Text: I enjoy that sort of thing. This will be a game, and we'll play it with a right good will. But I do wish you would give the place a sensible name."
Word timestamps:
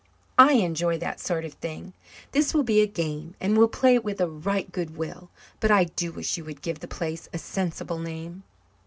I 0.39 0.53
enjoy 0.53 0.97
that 0.97 1.19
sort 1.19 1.45
of 1.45 1.53
thing. 1.53 1.93
This 2.31 2.55
will 2.55 2.63
be 2.63 2.81
a 2.81 2.87
game, 2.87 3.35
and 3.39 3.55
we'll 3.55 3.67
play 3.67 3.93
it 3.93 4.03
with 4.03 4.19
a 4.19 4.27
right 4.27 4.71
good 4.71 4.97
will. 4.97 5.29
But 5.59 5.69
I 5.69 5.83
do 5.83 6.11
wish 6.11 6.37
you 6.37 6.45
would 6.45 6.63
give 6.63 6.79
the 6.79 6.87
place 6.87 7.29
a 7.33 7.37
sensible 7.37 7.99
name." 7.99 8.41